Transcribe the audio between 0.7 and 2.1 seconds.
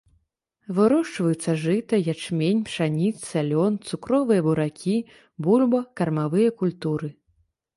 Вырошчваюцца жыта,